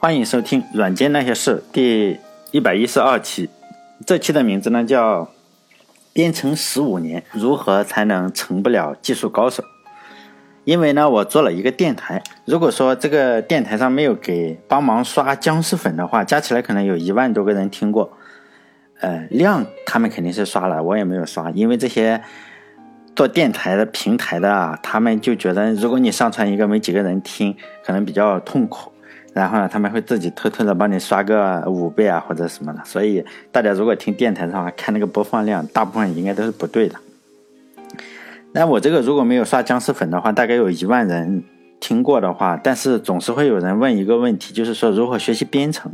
[0.00, 2.20] 欢迎收听《软件那些事》第
[2.52, 3.50] 一百一十二期。
[4.06, 5.28] 这期的名字呢叫
[6.14, 9.64] “编程十五年，如何才能成不了技术高手？”
[10.62, 12.22] 因为呢，我做了一个电台。
[12.44, 18.12] 如果说这个电台上没有给帮忙刷僵尸粉的话，加起来可能有一万多个人听过。
[19.00, 22.22] 呃，量他们肯定是刷了，我也没有刷，因为这些
[23.16, 28.92] 做电台的平台的啊，他们就觉得如果你上传一个没几个人听，可能比较痛苦。
[29.38, 32.80] 然后呢，他们会自己偷偷的帮你刷个五倍啊，或者什么的。
[32.84, 36.96] 所以大家如果听电台的话，看那个播放量，大部分应该都是不对的。
[38.50, 41.44] 那我这个如果没有刷僵尸粉的话，大概有一万人
[41.78, 45.92] 听过的话，但是总是会有人问一个问题，就是说如何学习编程。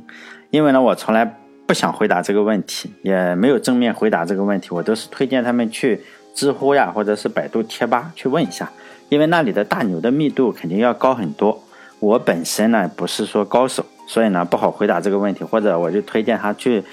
[0.48, 6.00] 因为呢，我从来不想回答这个问题，也没有正面回答这个问题，我都是推荐他们去
[6.34, 8.72] 知乎呀，或者是百度贴吧去问一下，
[9.10, 11.62] 因为那里的大牛的密度肯定要高很多。
[12.00, 16.84] 我本身呢不是说高手，所以呢不好回答这个问题，或者我就推荐他去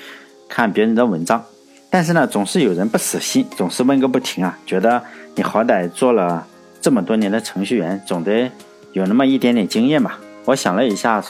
[0.47, 1.43] 看别人的文章。
[1.89, 5.03] 但是呢，总是有人不死心，总是问个不停啊，觉得
[5.35, 6.47] 你好歹做了
[6.79, 8.49] 这么多年的程序员，总得
[8.93, 10.17] 有那么一点点经验吧。
[10.45, 11.21] 我想了一下，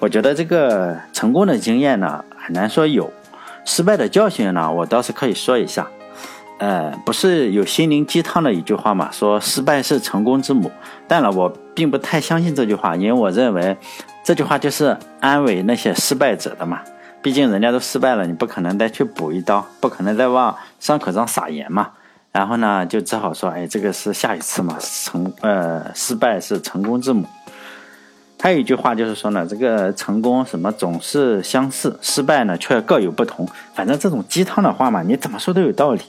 [0.00, 3.12] 我觉得这个成功的经验呢很难说有，
[3.64, 5.86] 失败的教训呢我倒是可以说一下。
[6.58, 9.10] 呃，不是有心灵鸡汤的一句话嘛？
[9.12, 10.70] 说失败是成功之母。
[11.06, 13.76] 但了，我并不太相信这句话，因为我认为
[14.24, 16.80] 这句话就是安慰那些失败者的嘛。
[17.20, 21.90] 毕竟人家都失败了，你不可能再去补一刀，不可能再往伤口上撒盐嘛。
[22.32, 24.76] 然后呢，就只好说，哎，这个是下一次嘛。
[24.80, 27.26] 成，呃，失败是成功之母。
[28.40, 33.48] 还有一句话就是说呢，这个成功什么总是相似，失败呢却各有不同。
[33.74, 36.00] 反正这种鸡汤的话嘛，你怎么说都有道理。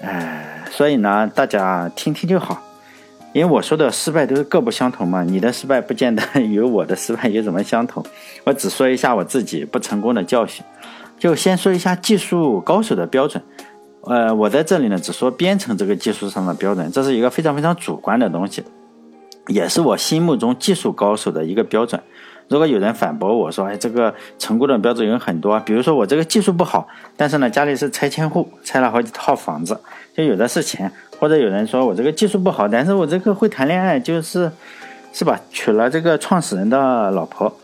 [0.00, 2.62] 哎，所以呢，大家听听就好，
[3.34, 5.22] 因为我说的失败都是各不相同嘛。
[5.22, 8.02] 你的失败不见得与我的失败有怎么相同。
[8.44, 10.64] 我只说一下我自己不成功的教训，
[11.18, 13.42] 就先说一下技术高手的标准。
[14.04, 18.64] 呃，我在这里呢，只说编程这个技术上的标准，这是一个非常非常主观的东西，
[19.48, 22.00] 也是我心目中技术高手的一个标准。
[22.50, 29.78] 如果有人反驳我说：“哎，这个成功的标准有很多，比如说我这个技术不好，但是呢家里是拆迁户，拆了好几套房子，
[30.16, 30.90] 就有的是钱；
[31.20, 34.50] 或者有人说我这个技术不好，但是我这个会谈恋爱，就是
[35.12, 35.40] 是吧？
[35.50, 37.56] 娶了这个创始人的老婆，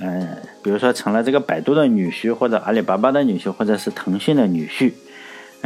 [0.00, 0.28] 嗯，
[0.62, 4.92] 比如说成了这个百度的女婿，或者阿里巴巴的女婿，或者是腾讯的女婿。”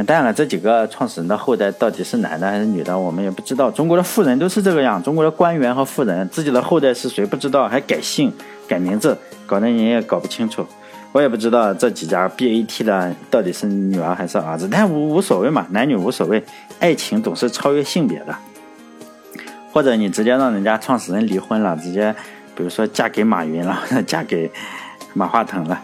[0.03, 3.71] 当然了，这几个创始人的后代到底是男的还是女的，我们也不知道。
[3.71, 8.33] 中国的富人都是这个样，中国的官员和富人自己的后代是谁不知道，还改姓、
[8.67, 9.17] 改名字，
[9.47, 10.67] 搞得你也搞不清楚。
[11.13, 16.43] 我也不知道这几家 BAT 的到底是女儿还是儿子，但无无所谓嘛，男女无所谓，
[16.81, 18.35] 爱情总是超越性别的。
[19.73, 22.13] 或者你直接让人家创始人离婚了，直接
[22.57, 24.51] 比如说嫁给马云了，嫁给
[25.13, 25.81] 马化腾了。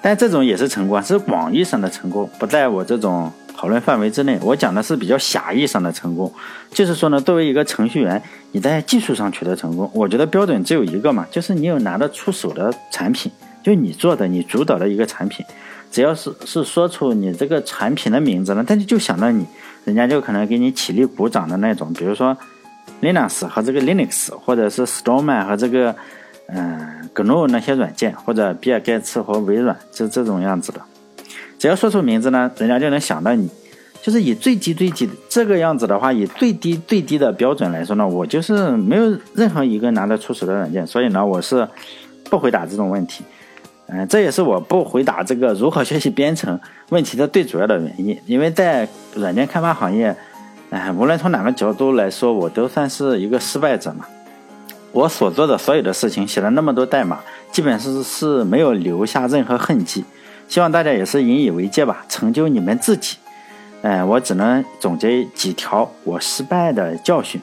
[0.00, 4.38] 但这种也是成功，是广义上的成功，不在我这种讨论范围之内。
[4.40, 6.32] 我讲的是比较狭义上的成功，
[6.70, 8.22] 就是说呢，作为一个程序员，
[8.52, 13.30] 你在技术上取得成功，我觉得标准只有一个嘛，就是你有拿得出手的产品，
[13.62, 15.44] 就你做的、你主导的一个产品，
[15.90, 19.44] 只要是是说出你这个产品的名字了，但是就想到你，
[19.84, 21.92] 人家就可能给你起立鼓掌的那种。
[21.92, 22.36] 比如说
[23.02, 25.94] Linux 和这个 Linux，或者是 Storm 和这个。
[26.48, 30.80] 嗯，GNU 那些软件，或者比尔盖茨和微软，就这种样子的。
[31.58, 33.48] 只要说出名字呢，人家就能想到你。
[34.00, 41.68] 就是以最低最低这个样子的话，以最低最低的标准来说呢，我就是没有任何一个拿得出手的软件，所以呢，我是
[42.30, 43.24] 不回答这种问题。
[43.88, 46.58] 嗯，这也是我不回答这个如何学习编程
[46.90, 48.16] 问题的最主要的原因。
[48.24, 50.14] 因为在软件开发行业，
[50.70, 54.06] 哎，无论从哪个角度来说，我都算是一个失败者嘛。
[54.92, 57.20] 我所做的所有的事情，写了那么多代码，
[57.52, 60.04] 基本是是没有留下任何痕迹。
[60.48, 63.18] 希望大家也是引以为戒吧，成就你们自己。
[63.82, 67.40] 哎，我只能总结几条我失败的教训。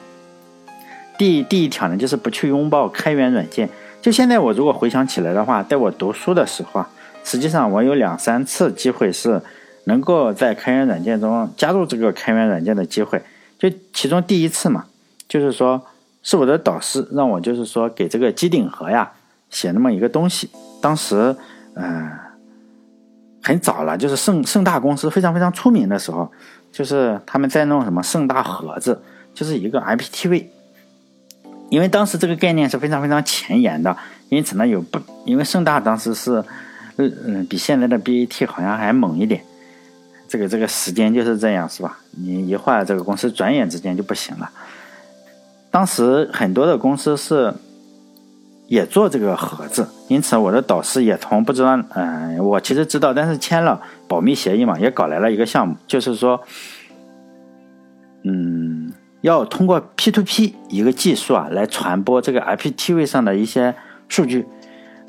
[1.16, 3.68] 第第一条呢，就是不去拥抱开源软件。
[4.02, 6.90] 就现在我如果回想起来的话，在我读书的时候啊，
[7.22, 9.40] 实际上我有两三次机会是
[9.84, 13.22] 能够在开源软件中加入这个开源软件的机会。
[13.56, 14.86] 就其中第一次嘛，
[15.28, 15.80] 就是说。
[16.26, 19.12] 是我的导师让我就是说给这个机顶盒呀
[19.48, 20.50] 写那么一个东西。
[20.82, 21.36] 当时，
[21.74, 22.10] 嗯，
[23.40, 26.28] 很早了，就是盛盛大公司非常非常出名的时候，
[26.72, 29.00] 就是他们在弄什么盛大盒子，
[29.32, 30.46] 就是一个 IPTV。
[31.70, 33.96] 因为当时这个概念是非常非常前沿的，
[34.28, 36.42] 因此呢有不，因为盛大当时是，
[36.96, 39.44] 嗯嗯，比现在的 BAT 好像还猛一点。
[40.26, 42.00] 这个这个时间就是这样，是吧？
[42.10, 44.50] 你一换这个公司，转眼之间就不行了。
[45.76, 47.52] 当时很多的公司是
[48.66, 53.78] 也做这个盒子，因此我的导师也从不知道，嗯，我其实知道，但是签了
[54.08, 56.40] 保密协议嘛，也搞来了一个项目，就是说，
[58.24, 58.90] 嗯，
[59.20, 63.74] 要通过 P to P 一个技术啊，来传播这个 IPTV 上的一些
[64.08, 64.46] 数据，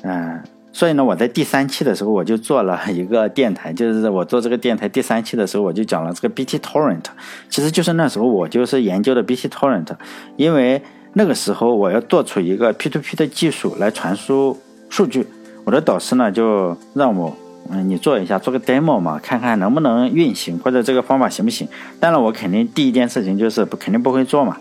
[0.02, 0.42] 嗯，
[0.78, 7.02] 所以呢，我在第三期的时候我就做了一个电台，就是我做这个电台第三期的时候，我就讲了这个 BTtorrent，
[7.50, 9.88] 其实就是那时候我就是研究的 BTtorrent，
[10.36, 10.80] 因为。
[11.14, 14.56] 那个时候我要做出一个 P2P 的技术来传输
[14.90, 15.26] 数据，
[15.64, 17.34] 我的导师呢就让我，
[17.70, 21.66] 嗯，你做一下，做个 demo 嘛，看看能不能运行，或者这个方法行不行。
[21.98, 24.58] 当然，我肯定第一件事情就是肯定不会做嘛，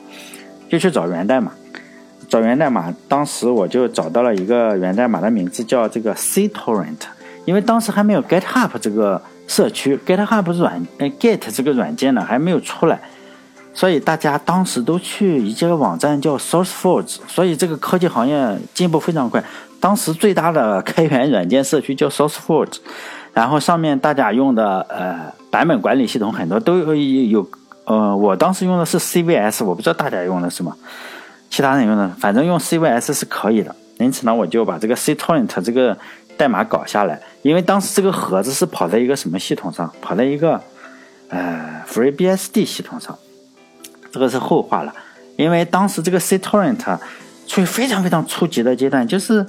[0.69, 1.51] 就去找源代码，
[2.27, 2.94] 找源代码。
[3.07, 7.01] 当时我就找到了一个源代码的名字叫这个 cTorrent，
[7.45, 13.00] 因为当时还没有 GitHub 这个社区，GitHub 软，呃，Git 这个软件呢还没有出来。
[13.74, 19.44] 所以大家当时都去一个网站叫 SourceForge，所以这个科技行业进步非常快。
[19.80, 22.77] 当时最大的开源软件社区叫 SourceForge，
[23.33, 27.47] 然后上面大家用的呃版本管理系统很多都有有
[27.85, 30.75] 呃，我当时用的是 CVS，我不知道大家用的是什么，
[31.49, 33.75] 其他人用的，反正用 CVS 是可以的。
[33.99, 35.97] 因此呢，我就把这个 cTorrent 这个
[36.38, 39.91] 代码搞下来，因为当时这个盒子是跑在一个什么系统上？
[40.01, 40.61] 跑在一个
[41.29, 43.17] 呃 FreeBSD 系统上。
[44.11, 44.94] 这个是后话了，
[45.35, 46.97] 因为当时这个 cTorrent
[47.45, 49.45] 处于非常非常初级的阶段，就是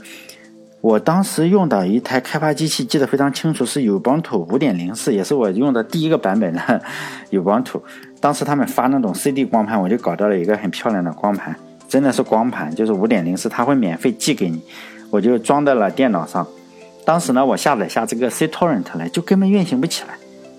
[0.80, 6.82] 我当时用的一台开发机器，记得非常清楚，是 Ubuntu 五点零四，也是我用的第一个版本的
[7.30, 7.82] Ubuntu。
[8.20, 11.54] 当时他们发那种 CD 光盘，我就搞到了一个很漂亮的光盘，
[11.88, 14.60] 真的是光盘，就是五点零四，他会免费寄给你，
[15.10, 16.46] 我就装在了电脑上。
[17.04, 20.10] 当时呢，我下载下这个 cTorrent 来，就根本运行不起来。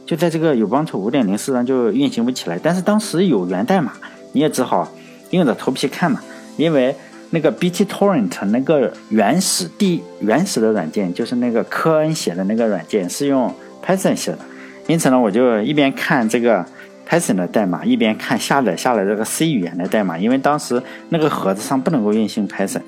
[0.05, 3.93] 就在这个 Ubuntu 五点零四上就运行不起来，但是当时有源代码，
[4.31, 4.91] 你也只好
[5.29, 6.19] 硬着头皮看嘛。
[6.57, 6.95] 因为
[7.29, 13.53] 那个 BTtorrent 那个原始第原始的软件，就是那个科恩写的那个软件是用
[13.85, 14.39] Python 写的，
[14.87, 16.65] 因此呢，我就一边看这个
[17.09, 22.81] Python 的代码，一边看下载下来这个 C 语言的代码，因为当时那个盒子上不能够运行 Python。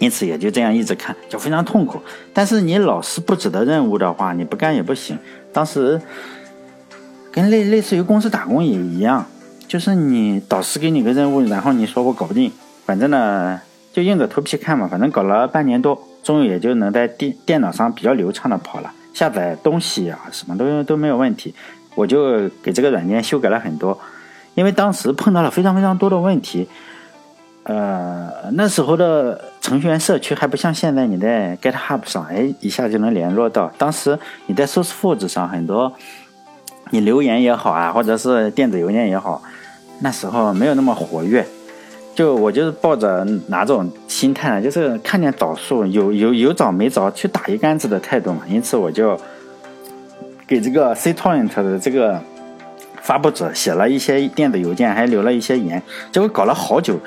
[0.00, 2.02] 因此也就这样一直看，就非常痛苦。
[2.34, 5.16] 但是你老是布置的任务的话，你不干也不行。
[5.52, 5.98] 当时
[7.30, 9.24] 跟类类似于公司打工也一样，
[9.66, 12.52] 就是你导师给你个任务，然后你说我搞不定，
[12.84, 13.58] 反正呢
[13.92, 14.86] 就硬着头皮看嘛。
[14.86, 21.54] 反正搞了半年多，终于也就能在电电脑上比较流畅的跑了，下载东西啊什么都都没有问题。
[21.94, 23.98] 我就给这个软件修改了很多，
[24.54, 26.68] 因为当时碰到了非常非常多的问题。
[27.64, 33.72] 呃，那时候的程序员社区还不像现在，你在 GitHub 上，哎，一下就能联络到。
[33.78, 35.90] 当时你在 SourceForge 上，很多
[36.90, 39.42] 你留言也好啊，或者是电子邮件也好，
[40.00, 41.46] 那时候没有那么活跃。
[42.14, 44.62] 就我就是抱着哪种心态呢？
[44.62, 48.42] 就是看见枣树有有有枣没枣，去打一竿子的态度嘛。
[48.46, 49.18] 因此我就
[50.46, 52.20] 给这个 cTorrent 的这个
[53.02, 55.82] 发布者写了一些电子邮件，还留了一些言。
[56.12, 56.98] 结果搞了好久。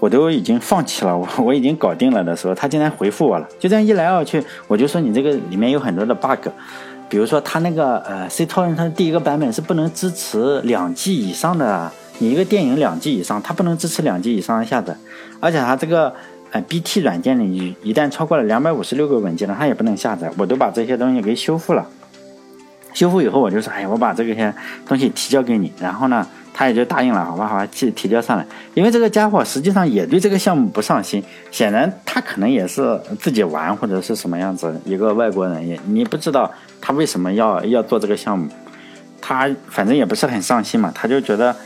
[0.00, 3.48] 我都已经放弃了，我 我已经搞定了的时候，他竟然回复我了。
[3.58, 6.46] 就这样一来二去，我就说你这个里面有很多的 bug，
[7.08, 14.94] 比如说他那个呃 cTorrent 它第一个版本是不能支持两 G 以上的，你一个电影两 G 以上，它不能支持两 G 以上的下载，
[15.40, 16.12] 而且它这个
[16.50, 20.30] 呃 BT 软件里一旦超过了两百五十六个文件呢，它也不能下载。
[20.36, 21.88] 我都把这些东西给修复了，
[22.94, 24.54] 修复以后我就说，哎，我把这个些
[24.88, 26.26] 东西提交给你，然后呢。
[26.56, 28.46] 他也就答应了，好吧，好吧，提提交上来。
[28.74, 31.20] 因为这个家伙实际上也对这个项目不上心，
[31.50, 34.80] 显然他可能也是自己玩或者是什么样子。
[34.84, 36.48] 一个外国人也你不知道
[36.80, 38.48] 他为什么要要做这个项目，
[39.20, 40.92] 他反正也不是很上心嘛。
[40.94, 41.56] 他就觉得，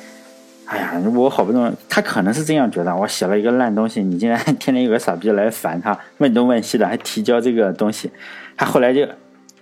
[0.65, 8.11] 哎呀，我好不容易，他可能是这样觉得，我写了一个烂东西，你竟然天天有个傻逼来烦他，问东问西的，还提交这个东西。
[8.57, 9.07] 他后来就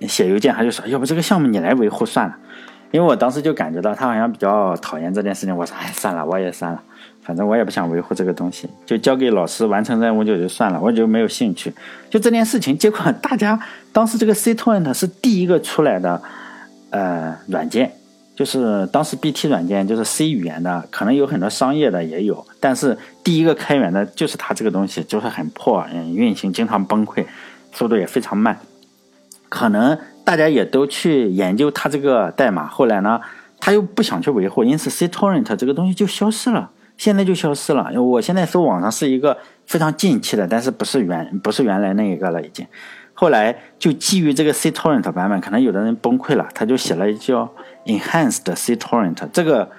[0.01, 2.37] 写邮件，他就说，要不这个项目你来维护算了。
[2.93, 6.81] 因为我当时就感觉到他好像比较讨厌这件事情，我说哎算了，我也算了，
[7.21, 11.73] 反正我也不想维护这个东西，就交给老师完成任务就就算了，我就没有兴趣。
[12.09, 13.59] 就这件事情，结果大家
[13.93, 16.23] 当时这个 C T O N T 是第一个出来的
[16.91, 17.91] 呃软件，
[18.37, 27.27] 就是当时 BT 软件就是 C 语言的，可能有很多商业的也有，但是第一个开源的就是它这个东西，就是很破，嗯，运行经常崩溃，
[27.73, 28.57] 速度也非常慢，
[29.49, 29.99] 可能。
[30.27, 33.21] 大家也都去研究它这个代码，后来呢，
[33.61, 36.69] 他又不想去维护，因此 cTorrent 这个东西就消失了。
[36.97, 37.89] 现在就消失了。
[38.03, 42.67] 我现在搜网上是一个非常近期的，但是不是原不是原来那一个了，已经。
[43.15, 47.49] 后来就基于这个 cTorrent 版本，可能有的人崩溃了，他就写了一叫
[47.85, 49.71] Enhanced cTorrent，这个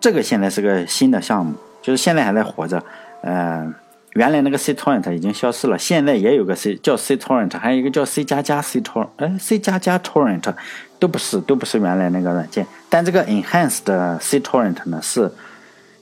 [0.00, 2.82] 这个现在是个新的项目，就是现在还在活着。
[3.22, 3.72] 嗯，
[4.14, 10.54] 原来那个 cTorrent 已经消失了，现在也有个 C 叫 cTorrent，还有一个叫 C 加加 cTorrent，哎，C 加加 Torrent
[11.00, 12.64] 都不是，都不是原来那个软件。
[12.88, 13.82] 但这个 Enhanced
[14.20, 15.32] cTorrent 呢，是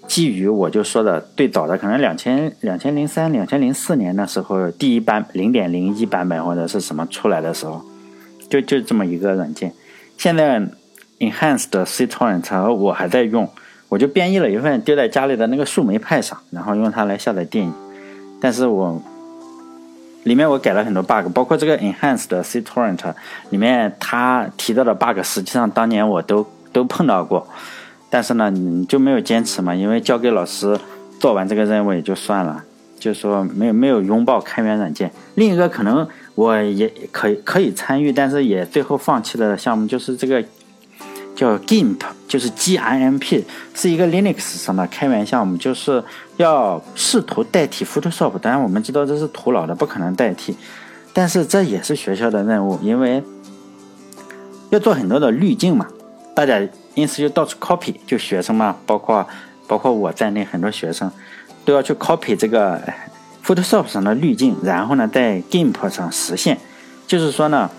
[0.06, 7.82] 基于我就说的最早的，可能两千两千零三、两千零四年的时候第一版零点零一版本或者是什么出来的时候，
[8.50, 9.72] 就就这么一个软件。
[10.18, 10.60] 现在
[11.18, 13.48] Enhanced cTorrent 我还在用，
[13.88, 17.72] 我就编译了一份丢在家里的那个树莓派上，然后用它来下载电影。
[18.42, 19.00] 但是我
[20.24, 22.98] 里面我改了很多 bug，包括这个 enhanced cTorrent
[23.50, 27.46] 里面他提到的 bug，实际上当年我都都碰到过，
[28.10, 30.76] 但是呢你就没有坚持嘛，因为交给老师
[31.20, 32.64] 做完这个任务也就算了，
[32.98, 35.08] 就说没有没有拥抱开源软件。
[35.36, 40.44] 另一个可能我也可以可以参与，但是也最后放弃的项目就是这个。
[41.34, 41.98] 叫 GIMP，
[42.28, 46.02] 就是 G I M P，是一个 Linux 上的开源项目，就是
[46.36, 48.38] 要试图代替 Photoshop。
[48.38, 50.54] 当然，我们知道这是徒劳的，不可能代替。
[51.12, 53.22] 但是这也是学校的任务，因为
[54.70, 55.86] 要做很多的滤镜嘛，
[56.34, 56.60] 大家
[56.94, 59.26] 因此就到处 copy，就学生嘛，包括
[59.66, 61.10] 包括我在内，很多学生
[61.64, 62.80] 都要去 copy 这个
[63.44, 66.58] Photoshop 上的滤镜，然后呢，在 GIMP 上实现。
[67.06, 67.70] 就是说呢。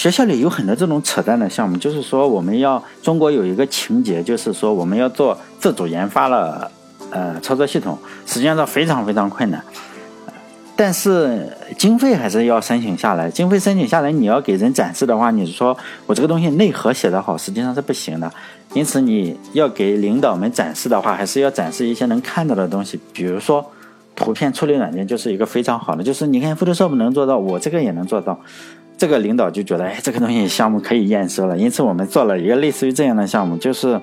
[0.00, 6.72] 学校里有很多这种扯淡的项目，就是说我们要中国有一个情节，就是说我们要做自主研发了，
[7.10, 9.62] 呃，操作系统，实际上非常非常困难，
[10.74, 13.30] 但是经费还是要申请下来。
[13.30, 15.76] 经费申请下来，你要给人展示的话，你说
[16.06, 18.32] 我这个东西内核写得好，实际上是不行的。
[18.72, 23.70] 因此你要给领导们展示的话，还是要展示一些能看到的东西，比如说
[24.16, 28.40] 图片处理软件就是一个非常好的，就是你看 Photoshop 能做到，我这个也能做到。
[29.00, 33.98] 这个领导就觉得，哎，这个东西项目可以验收了，因此我们做了一个类似于这样的项目，就是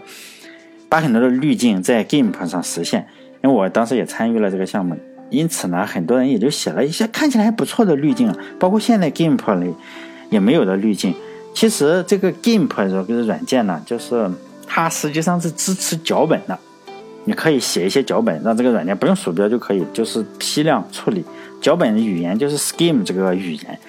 [0.89, 3.05] 把很多的滤镜在 GIMP 上实现。
[3.43, 4.97] 因为我当时也参与了这个项目，
[5.29, 9.71] 因此呢，很多人也就写了一些看起来还不错的滤镜，包括现在 GIMP 里
[10.31, 11.13] 也没有的滤镜。
[11.53, 14.27] 其实这个 GIMP 这个软件呢，就是
[14.65, 16.57] 它实际上是支持脚本的，
[17.25, 21.23] 你可以写一些脚本，让这个软件不用鼠标就可以，就是批量处理。
[21.61, 23.79] 脚本的语言就是 Scheme 这个语言。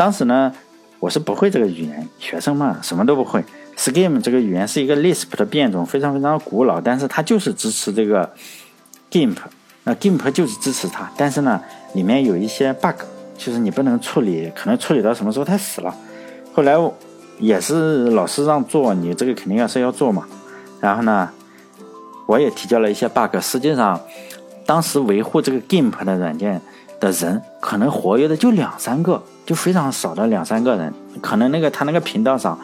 [0.00, 0.50] 当时呢，
[0.98, 3.44] 我是不会这个语言，学生嘛，什么都不会。
[3.76, 8.32] Scheme 这个语言是一个 Lisp 的变种，非常非常古老，但是它就是支持这个
[9.10, 9.36] GIMP，
[9.84, 11.12] 那 GIMP 就是支持它。
[11.18, 11.60] 但是呢，
[11.92, 12.94] 里面有一些 bug，
[13.36, 15.94] 就是你不能处理，可能处理到什么时候它死了。
[16.54, 16.74] 后来
[17.38, 20.26] 也是老师让做，你这个肯定要是要做嘛。
[20.80, 21.28] 然后呢，
[22.24, 24.00] 我也提交了一些 bug，实际上
[24.64, 26.58] 当时维护这个 GIMP 的软件
[26.98, 29.22] 的人，可能活跃的就两三个。
[29.50, 32.56] 就非常少的两三个人，可能那个他那个频道上，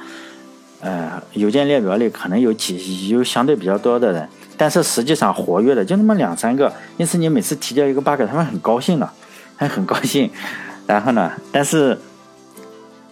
[0.78, 6.72] 呃，邮件列表里可能有几有相对比较多的人，但是实际上活跃的就那么两三个。
[6.96, 9.10] 因此你每次提交一个 bug，他们很高兴的，
[9.56, 10.30] 还很高兴。
[10.86, 11.98] 然后呢，但是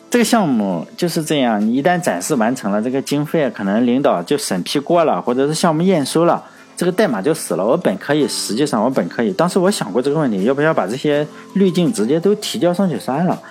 [0.08, 6.44] 这个项目就是这样，你一旦展示完成了，这个经费可能领导就审批过了，或者是项目验收了。
[6.76, 7.66] 这个代码就死了。
[7.66, 9.32] 我本可以，实际上我本可以。
[9.32, 13.42] 当时我想过这个问题，要不要把这些滤镜直接都提交上去算了？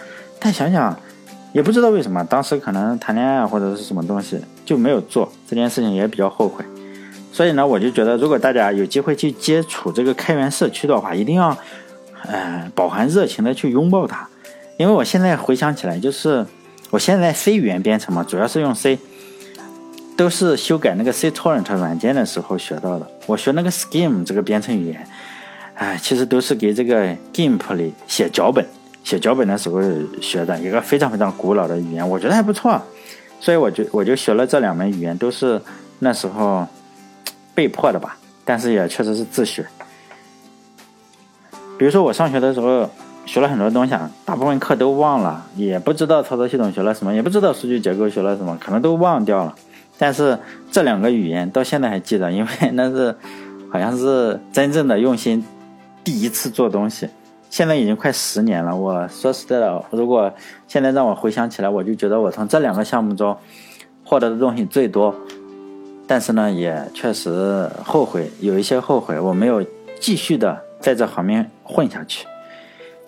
[0.43, 0.93] 但想想，
[1.53, 6.65] 也不知道为什么，当时可能谈恋爱或者是什么东西就没有做这件事情，也比较后悔。
[7.31, 11.57] 所以呢，我就觉得，如果大家有机会去接触这个开源社区的话，一定要，
[12.27, 14.27] 呃，饱含热情的去拥抱它。
[14.77, 16.45] 因为我现在回想起来，就是
[16.89, 18.99] 我现在 C 语言编程嘛，主要是用 C。
[20.15, 23.07] 都是修改那个 cTorrent 软件的时候学到的。
[23.25, 25.07] 我学那个 Scheme 这个编程语言，
[25.73, 28.63] 哎，其实都是给这个 GIMP 里写脚本、
[29.03, 29.81] 写脚本的时候
[30.21, 32.81] 学的一个非常非常古老的语言，我觉得还不错。
[33.39, 35.61] 所以我就我就学了这两门语言，都是
[35.99, 36.65] 那时候
[37.53, 39.65] 被迫的吧，但是也确实是自学。
[41.77, 42.89] 比如说我上学的时候
[43.25, 49.53] 学了很多东西啊，大部分课都忘了，也不知道操作系统学了什么，也不知道数据结构学了什么，可能都忘掉了。
[49.97, 50.39] 但是
[50.71, 53.13] 这两个语言到现在还记得，因为那是
[53.69, 55.43] 好像是真正的用心，
[56.03, 57.09] 第一次做东西。
[57.53, 58.75] 现在已经快十年了。
[58.75, 60.33] 我说实在的，如果
[60.67, 63.37] 现在让我回想起来，我就觉得我从这两个项目中
[64.03, 65.13] 获得的东西最多。
[66.07, 69.63] 但是呢，也确实后悔，有一些后悔，我没有
[69.99, 72.25] 继续的在这行面混下去。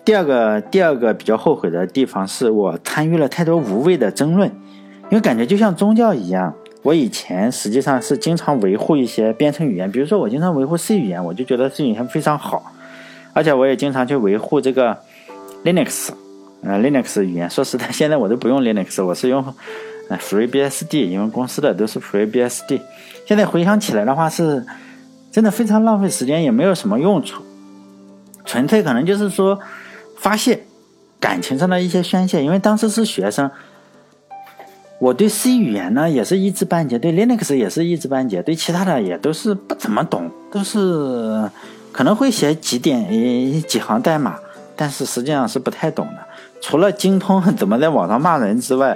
[0.04, 4.48] 第二个，第二个比较后悔的地方是我参与了太多无谓的争论，
[5.10, 6.54] 因为感觉就像宗教一样。
[6.84, 12.62] 我以前实际上是经常维护一些编程语言，比如说我经常维护 C 语言，我就觉得 C 语言非常好，
[13.36, 14.96] 而且我也经常去维护这个
[15.62, 16.08] Linux，
[16.62, 17.50] 呃 Linux 语言。
[17.50, 19.44] 说实在，现在我都不用 Linux，我是用
[20.08, 22.80] 呃 FreeBSD，因为公司的都是 FreeBSD。
[23.26, 24.64] 现在回想起来的话，是
[25.30, 27.42] 真的非常浪费时间，也没有什么用处。
[28.46, 29.60] 纯粹可能就是说
[30.16, 30.64] 发泄
[31.20, 32.42] 感情上的一些宣泄。
[32.42, 33.50] 因为当时是学生，
[34.98, 41.50] 我对 C 语言呢也是一知半解，对 Linux 也是一知半解，对其他的也都是不怎么懂，都是
[41.96, 43.08] 可能会写几点
[43.62, 44.38] 几行代码，
[44.76, 46.18] 但是实际上是不太懂的。
[46.60, 48.94] 除了精通怎么在网上骂人之外，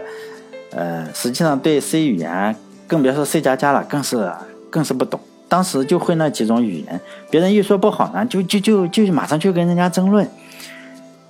[0.72, 2.54] 呃，实际上对 C 语言，
[2.86, 4.30] 更别说 C 加加了，更是
[4.68, 5.18] 更是不懂。
[5.48, 10.28] 当时就会那几种语言，别人一说不好呢，就就就就马上去跟人家争论。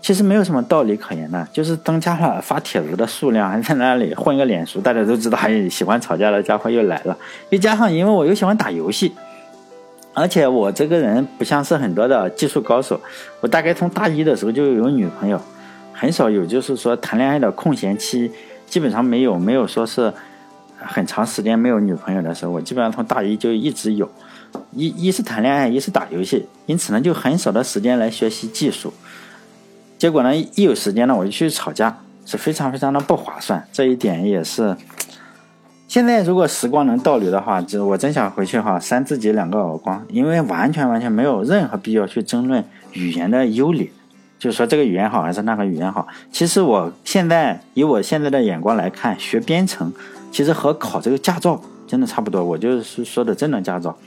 [0.03, 4.81] 其实没有什么道理可言的，就是增加了发帖子的数量，还 在那里混个脸熟。
[4.81, 7.17] 大家都知道，还喜欢吵架的家伙又来了。
[7.51, 9.13] 又加上因为我又喜欢打游戏，
[10.13, 13.01] 而且我这个人不像是很多的技术高手，
[13.41, 15.41] 我大概从大一的时候就有女朋友。
[15.93, 18.31] 很少有，就是说谈恋爱的空闲期，
[18.67, 20.11] 基本上没有，没有说是
[20.79, 24.11] 很长时间没有女朋友的时候，我基本上从大一就一直有，
[24.73, 28.91] 一一是谈恋爱，一是打游戏，因此呢，就很少的时间来学习技术。
[29.99, 33.63] 结果呢，一有时间呢，我就去吵架，是非常非常的不划算。
[33.71, 34.75] 这一点也是，
[35.91, 43.91] 现在如果时光能倒流的话，就我真想回去哈，扇自己两个耳光，因为完全完全没有任何必要去争论语言的优劣。
[44.39, 46.07] 就是说这个语言好还是那个语言好？
[46.31, 49.93] 其实我现在以我现在的眼光来看，学编程
[50.31, 52.45] 其实和考这个驾照真的差不多。
[52.45, 53.99] 我就是说的真的驾照。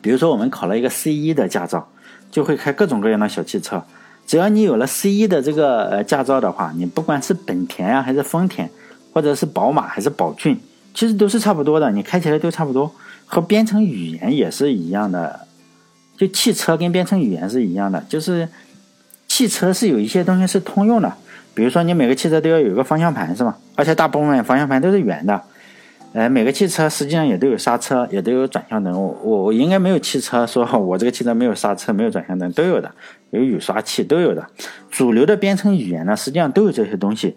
[0.00, 1.88] 比如说我们考了一个 C 一的驾照，
[2.30, 3.82] 就会开各种各样的小汽车。
[4.24, 8.70] 只要你有了 C 一的这个呃驾照的话，你不管是本田呀，还是丰田，
[9.12, 10.60] 或者是宝马，还是宝骏，
[10.94, 11.90] 其实都是差不多的。
[11.90, 12.94] 你开起来都差不多，
[13.26, 15.46] 和编程语言也是一样的。
[16.16, 18.48] 就汽车跟编程语言是一样的，就是。
[19.28, 21.10] 汽车是有一些东西是通用的，
[21.54, 23.56] 比如说你每个汽车都要有一个方向盘，是吧？
[23.74, 25.40] 而且大部分方向盘都是圆的。
[26.12, 28.92] 呃，每个汽车实际上也都有刹车，也都有转向灯。
[28.92, 32.90] 我我应该没有汽车说 我这个汽车没有刹车、没有转向灯，都有的，
[33.30, 34.46] 有雨刷器都有的。
[34.90, 37.34] 主流的编程语言呢，实际上都有这些东西，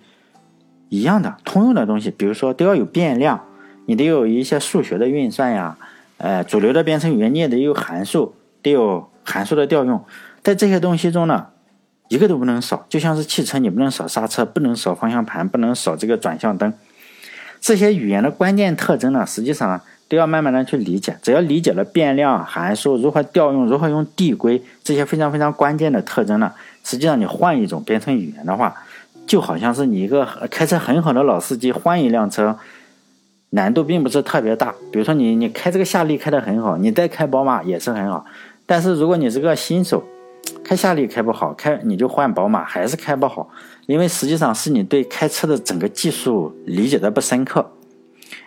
[0.90, 2.12] 一样的通用的东西。
[2.12, 3.46] 比如说都要有变量，
[3.86, 5.78] 你得有一些数学的运算呀。
[6.18, 10.04] 呃，主流的编程语言你也得有函数，得有函数的调用。
[10.42, 11.48] 在这些东西中呢。
[12.08, 16.72] 一个都不能少，就像是汽车，你不能少刹车，不能少方向盘，不能少这个转向灯。
[17.60, 21.18] 这些语言的关键特征呢，实际上都要慢慢的去理解。
[21.24, 28.76] 只要理解了变量、函数如何调用、如何用递归这些非常非常关键的特征呢，实际上你换一种编程语言的话，
[29.26, 32.58] 就好像是你一个开车很好的老司机换一辆车，
[33.52, 34.74] 难度并不是特别大。
[34.92, 38.26] 比如说你你开这个夏利开得很好，你再开宝马也是很好。
[38.66, 40.04] 但是如果你是个新手，
[40.64, 43.50] 开夏利开不好，开你就换宝马还是开不好，
[43.88, 47.72] 因为实际上是你对开车的整个技术理解的不深刻。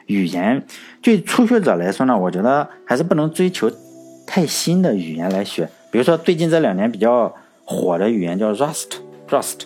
[0.06, 0.64] 语言
[1.02, 3.70] 对初学者来说呢，我觉得还是不能追求
[4.26, 5.68] 太新的语言来学。
[5.90, 9.60] 比如说最近这两年比较火的语言叫 Rust，Rust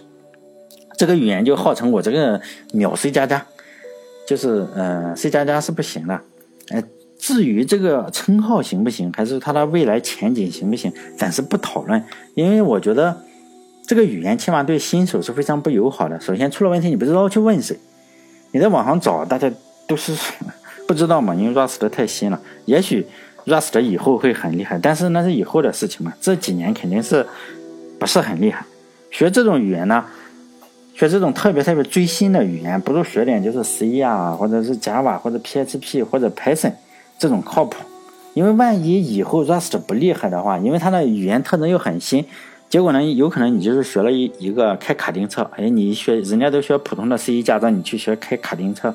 [1.02, 2.40] 这个语言就号称我这个
[2.72, 3.44] 秒 C 加加，
[4.24, 6.20] 就是嗯 C 加加是不行的，
[6.68, 6.80] 哎。
[7.18, 12.04] 至于这个称号行不行，还是它的未来前景行不行，暂时不讨论。
[12.34, 13.16] 因为我觉得
[13.84, 16.20] 这个语言起码对新手是非常不友好的。
[16.20, 17.76] 首先出了问题，你不知道去问谁，
[18.52, 19.50] 你在网上找，大家
[19.88, 20.12] 都是
[20.86, 21.34] 不知道嘛。
[21.34, 23.06] 因为 Rust 的太新了，也许
[23.46, 26.12] Rust 以后会很厉害，但是那是以后的事情嘛。
[26.20, 27.24] 这几年肯定是
[28.00, 28.64] 不是很厉害。
[29.12, 30.04] 学这种语言呢，
[30.94, 36.72] 学这种特别特别追新的语言，不如学点就是 C 啊，或者是 Java 或者 PHP 或者 Python。
[37.18, 37.76] 这种靠谱，
[38.34, 42.24] 因为万一以后 Rust 不厉害的话，因为它的语言特征又很新，
[42.68, 48.92] 结果呢，有可能你就是学了一一个开卡丁车，哎，你学人家都学普通的 C 驾照，你去学开卡丁车，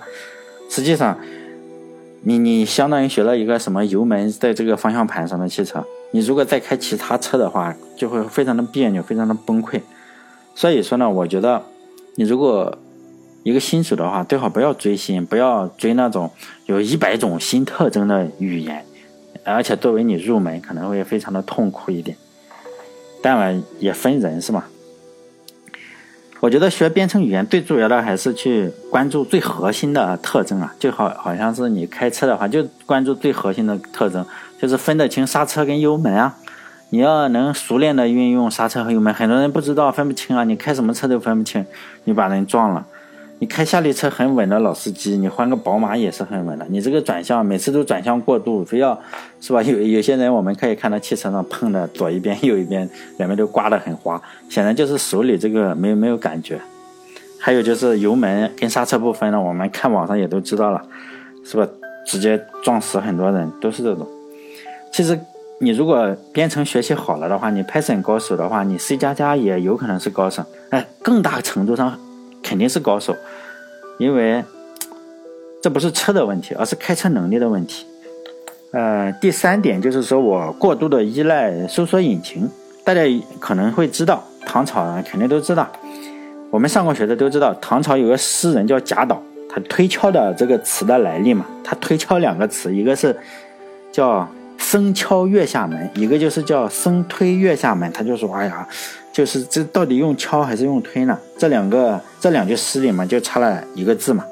[0.70, 1.18] 实际上，
[2.24, 5.82] 你你相当于学了一个什么油门在这个方向盘上的汽车，
[6.12, 9.80] 你如果再开其他车的话，就会非常的别扭，非常的崩溃。
[10.54, 11.64] 所以说呢，我觉得
[12.18, 12.78] 你如果。
[13.44, 16.30] 一个新手的话，最好不要追新，不要追那种
[16.66, 18.84] 有一百种新特征的语言，
[19.46, 22.18] 而且作为你入门可能会非常的痛苦一点。
[23.22, 24.68] 当然也分人是吧？
[26.42, 34.26] 我觉得学编程语言最主要的还是去关注最核心的特征啊，就好好像是你开车的话，就关注最核心的特征，
[34.62, 36.38] 就是分得清刹车跟油门啊。
[36.90, 41.66] 你要能熟练的运用刹车和油门，很多人不知道分不清啊，你开什么车都分不清，
[42.06, 42.86] 你把人撞了。
[43.40, 46.66] 你开夏利车很稳的老司机，你换个宝马也是很稳的。
[46.70, 49.00] 你这个转向每次都转向过度，非要
[49.40, 49.62] 是吧？
[49.62, 54.20] 有有些人我们可以看到汽车上碰的左一边右一边两边都刮得很花，
[54.50, 56.60] 显然就是手里这个没有没有感觉。
[57.40, 60.82] 还有就是油门跟刹车不分了，我们看网上也都知道了，
[61.46, 61.68] 是吧？
[62.08, 64.08] 直接撞死很多人都是这种。
[64.92, 65.20] 其实
[65.60, 70.46] 你如果编程学习好了的话，你 Python 高手的话，你 C 加加也有可能是高手。
[70.70, 72.00] 哎，更大程度上
[72.44, 73.16] 肯定是高手，
[73.98, 74.44] 因为
[75.60, 77.88] 这不是车的问题，而是开车能力的问题。
[78.72, 82.48] 呃，第三点就是说我过度的依赖搜索引擎。
[82.84, 83.02] 大家
[83.40, 85.68] 可能会知道，唐朝人肯定都知道，
[86.52, 93.18] 我们上过学的都知道，唐朝有个诗人叫贾岛，他推敲的这个词的来历嘛，他推敲两个词，一个是
[93.92, 94.30] 叫。
[94.58, 97.92] 僧敲月下门，一个就是叫僧推月下门。
[97.94, 98.68] 他就说：“哎呀，
[99.14, 101.18] 就是这到底用敲还是用推呢？
[101.38, 104.26] 这两个这两句诗里面，就差了一个字嘛。”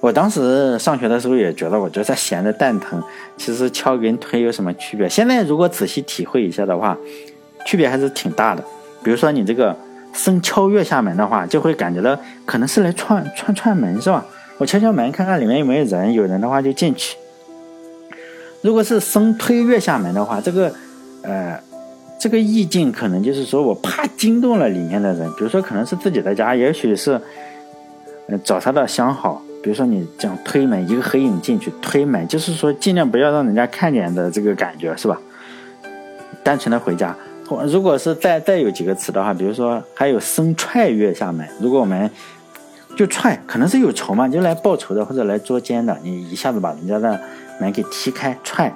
[0.00, 3.00] 我当时上学的时候也觉得，我就在闲着蛋疼。
[3.36, 5.08] 其实敲跟推有什么区别？
[5.08, 6.98] 现在如果仔细体会一下的话，
[7.64, 8.64] 区别还是挺大的。
[9.04, 9.76] 比如说你这个
[10.12, 14.26] 僧敲月下门的话，就会感觉到可能是来串串串门是吧？
[14.58, 17.16] 我敲敲门看看里面有没有人，有人的话就进去。
[18.62, 20.72] 如果是生推月下门的话，这个，
[21.22, 21.58] 呃，
[22.18, 27.20] 这个意境可能就是说我怕惊动了里面的人，比如说可能是自己的家，也许是，
[28.28, 35.20] 呃，找他的相好，比如说你这样推门，一个黑影进去推门，就是说尽量不要让人家看见的这个感觉，是吧？
[36.44, 37.16] 单纯的回家，
[37.48, 42.08] 或如果是再再有几个词的话，比如说还有生踹月下门，如果我们
[42.96, 47.20] 就踹，可能是有仇嘛，就来报仇的或者来捉奸的，你一下子把人家的。
[47.62, 48.74] 门给踢开踹，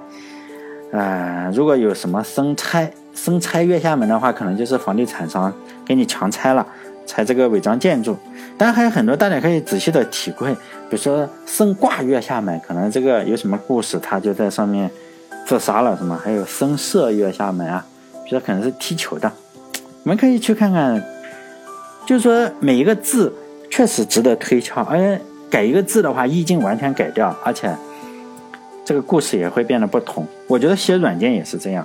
[0.93, 5.53] 呃，如果有什么生拆生拆月下门的话，可能就是房地产商
[5.85, 6.65] 给你强拆了，
[7.05, 8.17] 拆这个违章建筑。
[8.57, 10.55] 当然还有很多，大家可以仔细的体会，
[10.89, 14.89] 比如说生挂月下门，可能这个有什么故事，他就在上面
[15.45, 16.17] 自杀了，什么？
[16.23, 17.85] 还有生射月下门啊，
[18.25, 19.31] 比如说可能是踢球的，
[20.05, 21.03] 我们可以去看看，
[22.07, 23.35] 就是说每一个字
[23.69, 25.21] 确实值得推敲，而且
[25.51, 27.75] 改一个字的话，意境完全改掉，而且。
[28.87, 30.25] 这个故事也会变得不同。
[30.47, 31.85] 我觉得写软件也是这样，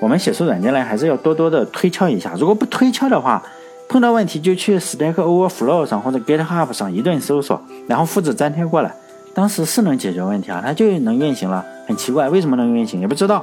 [0.00, 2.34] 我们写出软件来还是要多多的推敲一下。
[2.38, 3.42] 如果不推敲的话，
[3.88, 8.94] 碰到问题就去 Stack Overflow 上或者 GitHub 上一顿搜索，然后复制粘贴过来。
[9.34, 11.64] 当时是能解决问题啊，它就能运行了。
[11.86, 13.42] 很奇怪，为什么能运行也不知道。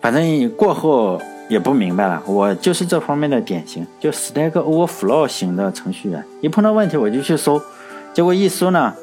[0.00, 2.22] 反正过后也不明白了。
[2.26, 6.24] 我就是这方面的典型，就 Stack Overflow 型的程序员。
[6.40, 7.60] 一碰到问题我就去搜，
[8.14, 8.94] 结果一搜呢，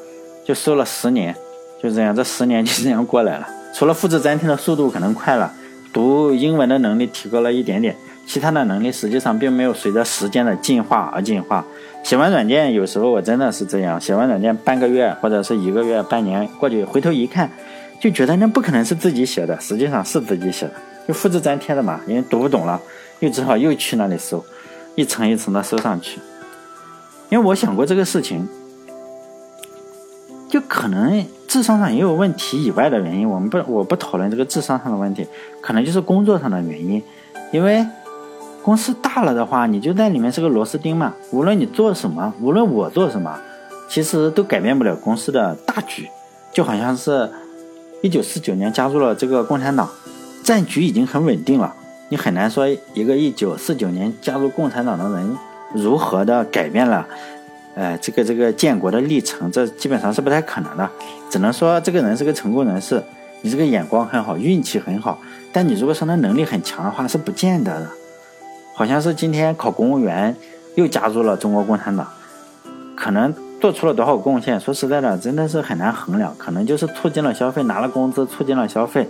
[0.46, 1.36] 就搜了十年。
[1.84, 3.46] 就这样，这十年就这样过来了。
[3.74, 5.52] 除了复制粘贴的速度可能快了，
[5.92, 7.94] 读英文的能力提高了一点点，
[8.26, 11.62] 其他的能力实际上并没有随着时间的进化而进化。
[12.02, 17.50] 写完软件，有时候我真的是这样，写完软件半个月或者是一个月、半年过去，回头一看，
[18.00, 20.72] 就觉得那不可能是自己写的，实际上是自己写的，
[21.06, 22.00] 就复制粘贴的嘛。
[22.06, 22.80] 因为读不懂了，
[23.20, 24.42] 又只好又去那里搜，
[24.94, 26.18] 一层一层的搜上去。
[27.28, 28.48] 因为我想过这个事情。
[30.54, 35.26] 就可能智商上也有问题以外的原因，我们不我不讨论这个智商上的问题，
[35.60, 37.02] 可能就是工作上的原因。
[37.50, 37.84] 因为
[38.62, 41.12] 公司大了的话，你就在里面是个螺丝钉嘛。
[41.32, 43.36] 无论你做什么，无论我做什么，
[43.88, 46.08] 其实都改变不了公司的大局。
[46.52, 47.28] 就好像是
[48.00, 49.90] 一九四九年加入了这个共产党，
[50.44, 51.74] 战局已经很稳定了，
[52.10, 55.36] 你很难说一个一九四九年加入共产党的人
[55.74, 57.08] 如何的改变了。
[57.74, 60.88] 呃，这个这个建国的历程，这基本上是不太可能的，
[61.28, 63.02] 只能说这个人是个成功人士，
[63.42, 65.18] 你这个眼光很好，运气很好，
[65.52, 67.88] 但你如果说他能力很强的话，是不见得的。
[68.74, 70.34] 好像是今天考公务员
[70.74, 72.08] 又加入了中国共产党，
[72.96, 74.58] 可能做出了多少贡献？
[74.60, 79.08] 说实在的，真的是很难衡量，可能就是促进了消费，拿了工资，促进了消费。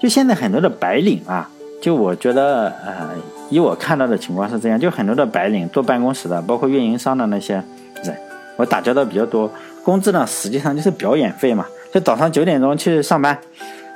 [0.00, 1.50] 就现在很多的白领啊。
[1.82, 3.08] 就我觉得，呃，
[3.52, 7.62] 以我看到的情况是这样，就很多的白领坐办公室的，包括运营商的那些
[8.02, 8.16] 人，
[8.56, 9.50] 我打交道比较多，
[9.84, 13.38] 工资呢实际上就是表演费嘛，就早上九点钟去上班，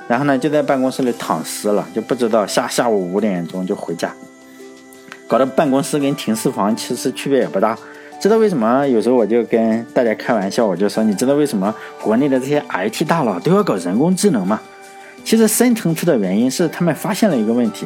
[0.07, 4.13] 然后呢就在办公室里躺尸了，就不知道下下午五点钟就回家，
[5.27, 7.75] 搞得办公室跟停尸房其实区别也不大。
[8.19, 8.87] 知道为什么？
[8.87, 14.59] 有时候我就跟大家开玩笑，我就说，你知道为什么国内的这些 IT 大佬都要搞人工智能吗？
[15.23, 17.85] 其实深层次的原因是，他们发现了一个问题：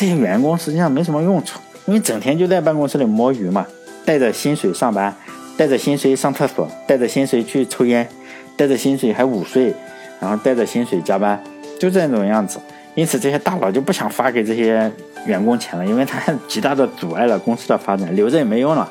[0.00, 3.66] 这些员工实际上没什么用处，因为整天就在办公室里摸鱼嘛，
[4.02, 5.14] 带着薪水上班，
[5.58, 8.08] 带着薪水上厕所，带着薪水去抽烟，
[8.56, 9.74] 带着薪水还午睡，
[10.18, 11.38] 然后带着薪水加班，
[11.78, 12.58] 就这种样子。
[12.94, 14.90] 因此，这些大佬就不想发给这些
[15.26, 18.90] 员工钱了，因为他极大的阻碍了公司的发展，留着也没用了。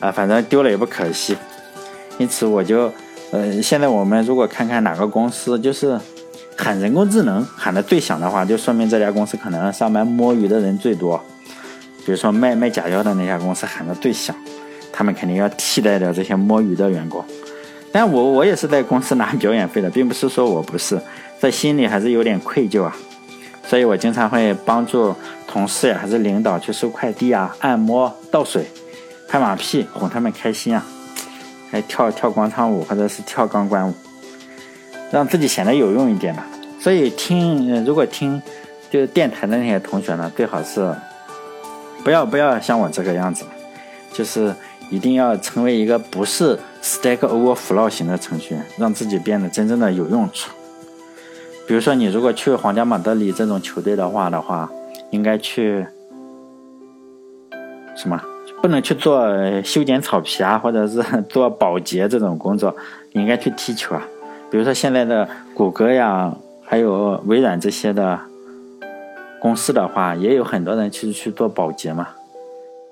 [0.00, 1.36] 啊，反正丢了也不可惜。
[2.16, 2.90] 因此，我就，
[3.30, 6.00] 呃，现在我们如果看看哪个公司，就是。
[6.56, 11.22] 喊人工智能喊的最响的话，就说明这家公司可能上班摸鱼的人最多。
[12.04, 14.34] 比如说卖卖假药的那家公司喊的最响，
[14.92, 17.24] 他们肯定要替代掉这些摸鱼的员工。
[17.90, 21.00] 但我我也是在公司拿表演费的，并不是说我不是，
[21.38, 22.94] 在心里还是有点愧疚啊。
[23.66, 25.14] 所以我经常会帮助
[25.46, 28.66] 同事呀，还是领导去收快递啊、按摩、倒水、
[29.26, 30.84] 拍马屁，哄他们开心啊，
[31.70, 33.94] 还跳跳广场舞或者是跳钢管舞，
[35.14, 36.42] 让自己显得有用一点嘛。
[36.80, 38.42] 所以听，如果听
[38.90, 40.92] 就是电台的那些同学呢，最好是
[42.02, 43.44] 不要不要像我这个样子，
[44.12, 44.52] 就是
[44.90, 50.50] 一定要成为一个不是 Stack Overflow 型的程序员，让自己变得真正的有用处。
[51.66, 54.68] 比如说，你如果去皇家马德里这种球队的话的话，
[55.10, 55.86] 应该去
[57.96, 58.20] 什么？
[58.60, 59.26] 不能去做
[59.62, 62.74] 修剪草皮啊，或者是做保洁这种工作，
[63.12, 64.02] 你应该去踢球啊。
[64.54, 66.32] 比如说现在的谷歌呀，
[66.64, 68.20] 还有微软这些的
[69.40, 72.06] 公司的话，也有很多人其实去做保洁嘛。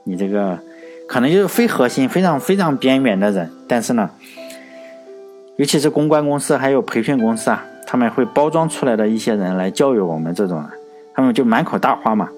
[0.03, 0.59] 你这个
[1.07, 4.11] 可能就是非核心、非常非常边缘的人，但是呢，
[5.55, 7.65] 尤其是公关公司还有培训公司啊。
[7.87, 10.69] 他们会包装出来的一些人来教育我们这种人，
[11.15, 12.29] 他们就满口大话嘛，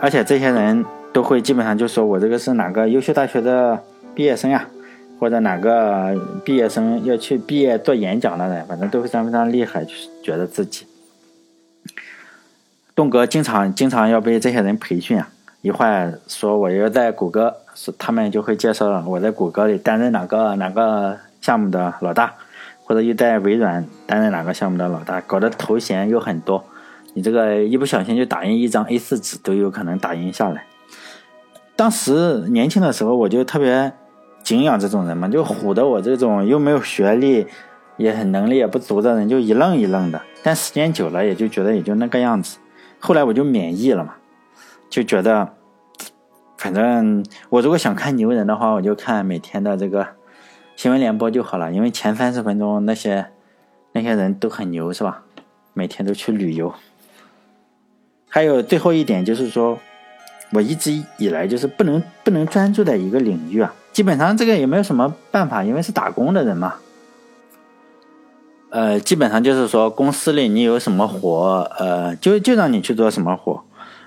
[0.00, 3.80] 而且这些人都会基本上就说我这个是哪个优秀大学的
[4.16, 4.66] 毕业生呀，
[5.18, 10.86] 或者哪个毕业生要去毕业做演讲的人，反正都非常非常厉害，就是觉得自己。
[12.94, 15.30] 栋哥经常经常要被这些人培训啊，
[15.62, 22.34] 一会儿说我要在谷歌，是他们就会介绍我在谷歌里担任哪个哪个项目的老大。
[22.84, 26.64] 或者又在微软担任哪个项目的老大，搞得头衔又很多，
[27.12, 30.64] 你这个一不小心就打印一张 A 四纸都有可能打印下来。
[31.76, 33.92] 当时年轻的时候，我就特别
[34.42, 37.46] 敬仰这种人嘛，就唬得我这种又没有学历，
[37.96, 40.22] 也很能力也不足的人就一愣一愣的。
[40.42, 42.58] 但时间久了，也就觉得也就那个样子。
[42.98, 44.14] 后来我就免疫了嘛，
[44.88, 45.54] 就觉得，
[46.56, 50.06] 反正我如果想看牛人的话，我就看每天的这个。
[50.76, 53.26] 新闻联播就好了，因为前三十分钟那些
[53.90, 55.24] 那些人都很牛，是吧？
[55.74, 56.72] 每天都去旅游。
[58.28, 59.80] 还有最后一点就是说，
[60.52, 63.72] 我一直以来就是不能不能专注在一个领域啊。
[63.92, 66.74] 基本上这个也没有什么办法，因为是打工的人嘛。
[68.70, 73.62] 呃，基本上就是说公司里你有什么活，呃，就就让你去做什么活。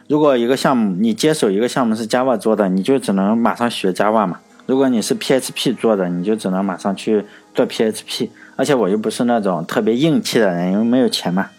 [0.07, 4.39] 如果一个项目你接手一个项目是 Java 做的，你就只能马上学 Java 嘛。
[4.67, 11.49] 如果你是 PHP 做的，你就只能马上去做 PHP，而且我又不是那种特别硬气的人，因为没有钱嘛。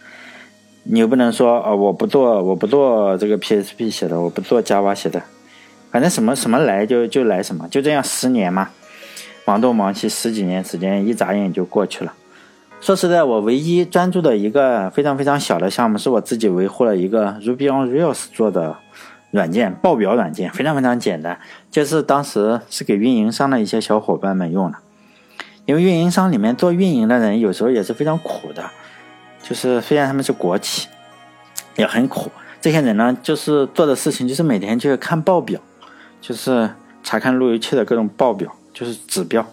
[0.85, 5.23] 你又不能说哦，我不做，我不做这个 PHP 写的，我不做 Java 写的，
[5.91, 8.71] 反正什么什么来就就来什么，就这样十年嘛，
[9.45, 12.13] 忙东忙西十几年时间，一眨眼就过去了。
[12.81, 18.77] 说实在，我唯一专注的一个非常非常小的项目，是我自己维护了一个 Ruby on Rails 做的。
[19.33, 21.41] 软件报表软件非常非常简单，
[21.71, 24.77] 就是当时是给运营商的一些小伙伴们用的，
[25.65, 28.63] 因为运营商里面做运营的人有时候也是非常苦的，
[29.43, 30.89] 就是虽然他们是国企，
[31.77, 32.31] 也很苦。
[32.61, 35.61] 这些人呢，就是做的事情就是每天去看报表，
[36.21, 36.71] 就是
[37.03, 39.45] 查看路由器的各种报表，就是指标，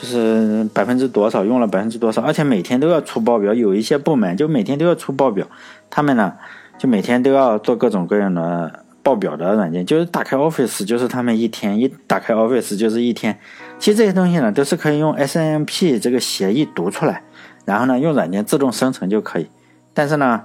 [0.00, 3.54] 就是百分之多少用了百分之多少，而且每天都要出报表。
[3.54, 5.46] 有一些部门就每天都要出报表，
[5.88, 6.34] 他们呢
[6.78, 8.84] 就每天都要做各种各样的。
[9.06, 13.38] 报表的软件就是打开 Office，就是他们一天一打开 Office 就是一天。
[13.78, 17.22] 其实这些东西呢，都是可以用 SNMP 这个协议读出来，
[17.66, 19.48] 然后呢用软件自动生成就可以。
[19.92, 20.42] 但是呢，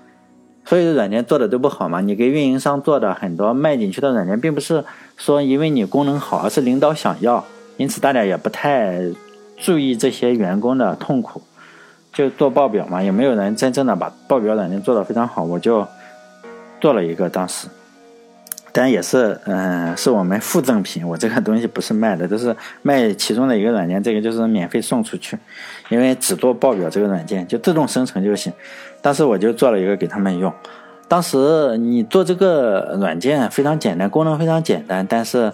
[0.66, 2.02] 所有的软件做的都不好嘛。
[2.02, 4.84] 你给运营商做的很多卖进去的软件，并不是
[5.16, 7.42] 说因为你功能好，而是领导想要。
[7.78, 9.00] 因此大家也不太
[9.56, 11.40] 注意这些员工的痛苦，
[12.12, 15.42] 就做报表嘛，也没有人真正的把报表软件做得非常好。
[15.44, 15.88] 我就
[16.78, 17.68] 做了一个，当时。
[18.72, 21.06] 但也是，嗯，是我们附赠品。
[21.06, 24.02] 我这个东西不是卖的，都是卖其中的一个软件。
[24.02, 25.36] 这个就是免费送出去，
[25.88, 28.52] 因为只做报表这个软件就自动生成就行。
[29.00, 30.52] 当时我就做了一个给他们用。
[31.08, 35.52] 当时你做这个软件非常简单，功能非常简单，但是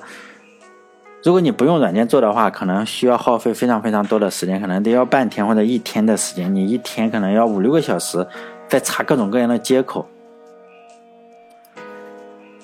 [1.22, 6.54] 如果你不用软件做的话，可能需要耗费非常非常多的时间，可能得要半天或者一天的时间。
[6.54, 8.26] 你一天可能要五六个小时
[8.68, 10.06] 在查各种各样的接口。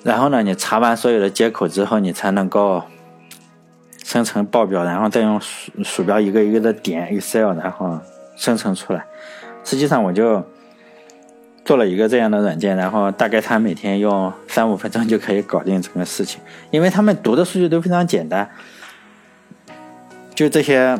[0.03, 2.83] 然后呢，你查完所有的接口之后，你才能够
[4.03, 7.97] 生成报表，然后再用鼠鼠标一个一个的点 Excel，然后
[8.35, 9.05] 生成出来。
[9.63, 10.45] 实际上，我就
[11.63, 18.49] 做了一个这样的软件，然后大概他每天用三五分钟就可以搞定整个事情，因为他们读的数据都非常简单，
[20.35, 20.99] 就这些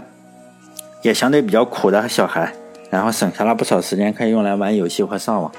[1.02, 2.54] 也相对比较苦的小孩，
[2.90, 5.52] 然后省下了不少时间可以用来玩游戏或上网。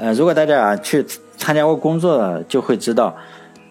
[0.00, 1.06] 呃，如果大家去。
[1.38, 3.16] 参加过工作的就会知道，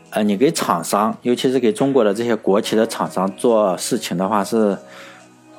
[0.10, 4.76] 呃，你给厂商，尤其是给中国的这些国企的厂商做事情的话，是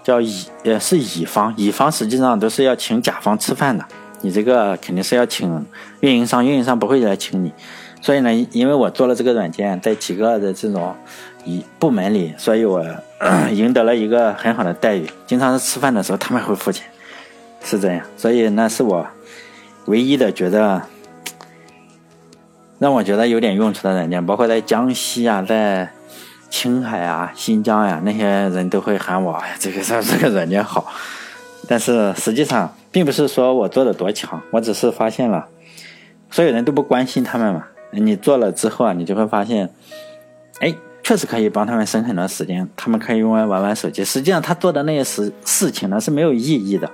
[0.03, 3.85] 叫乙，呃，是乙方，乙方实际上都是要请甲方吃饭的，
[4.23, 5.65] 你这个肯定是要请
[6.01, 7.53] 运营商，运营商不会来请你。
[8.01, 10.95] 所以呢，因为我做了这个软件，在几个的这种
[11.45, 12.83] 一部门里，所以我
[13.53, 15.05] 赢得了一个很好的待遇。
[15.27, 16.87] 经常是吃饭的时候他们会付钱，
[17.63, 18.01] 是这样。
[18.17, 19.05] 所以那是我
[19.87, 20.81] 唯一的觉得
[22.79, 24.25] 让我觉得有点用处的软件。
[24.25, 25.91] 包括在江西啊，在
[26.51, 30.87] 青海啊、新疆呀，那些人都会喊我：“哎呀，这个这个软件好。”
[31.69, 35.47] 但是实际上并不是说我做的多强，我只是发现了
[36.31, 37.65] 所有人都不关心他们嘛。
[37.91, 39.69] 你做了之后啊，你就会发现，
[40.61, 42.69] 哎，确实可以帮他们省很多时间。
[42.77, 44.05] 他们可以用来玩玩手机。
[44.05, 46.91] 实际上，他做的那些事事情呢是没有意义的。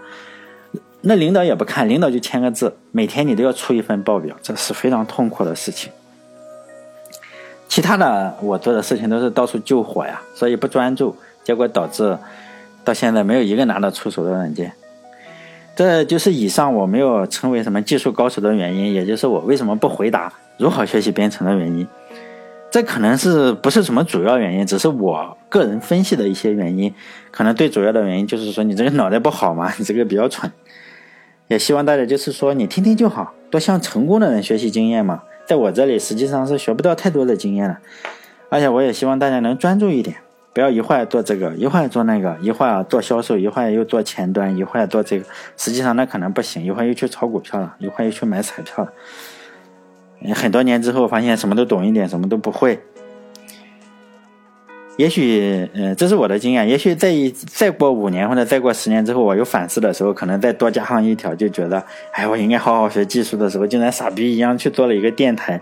[1.07, 5.93] 那领导也不看，领导就签个字，每天你都要出一份报表，这是非常痛苦的事情。
[7.69, 12.17] 其他的我做的事情都是到处救火呀，所以不专注，结果导致
[12.85, 14.73] 到现在没有一个拿得出手的软件。
[15.77, 20.33] 这就是以上我没有成为什么技术高手的原因，也就是我为什么不回答。
[20.57, 21.87] 如何学习编程的原因，
[22.71, 26.95] 这可能是不是什么主要原因，只是我个人分析的一些原因。
[27.33, 30.51] 可能最主要的原因就是说你这个脑袋不好嘛，你这个比较蠢。
[31.49, 35.23] 也希望大家就是说你听听就好，多向成功的人学习经验嘛。
[35.47, 37.77] 在我这里实际上是学不到太多的经验的，
[38.49, 40.17] 而且我也希望大家能专注一点，
[40.55, 45.27] 不要一会儿做这个，一会儿做那个，一会儿做销售，一会儿又做前端，一会儿做这个，
[45.59, 48.93] 实际上那可能不行，一会儿又去炒股票了，一会儿又去买彩票了。
[50.35, 52.83] 很多年之后，发现什么都懂一点，什么都不会。
[54.97, 56.69] 也许，嗯，这是我的经验。
[56.69, 65.61] 也许再再过五年或者再过十年之后，我有反思的时候，可能再多加上一条，就觉得，哎，我应该好好学技术的时候，竟然傻逼一样去做了一个电台，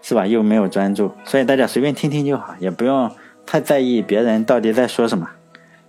[0.00, 0.26] 是吧？
[0.26, 1.12] 又没有专注。
[1.24, 3.10] 所以大家随便听听就好，也不用
[3.44, 5.28] 太在意别人到底在说什么，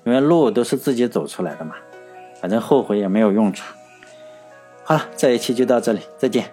[0.03, 1.75] 因为路都是自己走出来的嘛。
[2.41, 3.63] 反正后悔也没有用处。
[4.83, 6.43] 好了，这一期就到这里，再见。